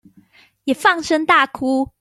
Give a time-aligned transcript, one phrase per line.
[0.65, 1.87] 也放聲大哭